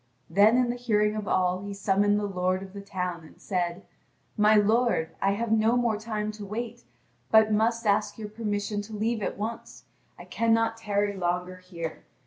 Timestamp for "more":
5.77-5.95